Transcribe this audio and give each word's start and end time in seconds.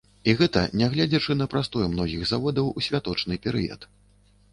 І 0.31 0.33
гэта 0.37 0.61
нягледзячы 0.81 1.35
на 1.41 1.47
прастой 1.51 1.85
многіх 1.91 2.23
заводаў 2.31 2.71
у 2.81 2.83
святочны 2.87 3.39
перыяд. 3.45 3.87